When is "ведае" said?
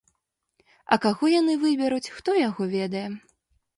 2.77-3.07